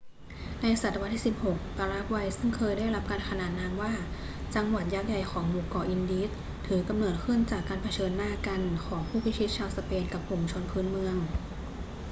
[0.61, 3.93] ในศตวรรษที่ 16 ปารากวัย ซึ่งเคยได้รับการขนามนามว่า
[4.55, 6.29] จังหวัดยักษ์ใหญ่ของหมู่เกาะอินดีส
[6.67, 11.17] ถือกำเนิดขึ้นจากการเผชิญหน้ากันของผู้พิชิตชาวสเปนกับกลุ่มชนพื้นเมือง